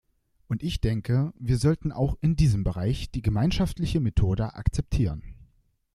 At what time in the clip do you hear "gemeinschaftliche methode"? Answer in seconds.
3.21-4.55